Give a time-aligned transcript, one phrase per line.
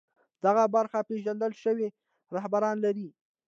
[0.45, 1.87] دغه برخه پېژندل شوي
[2.35, 3.07] رهبران لري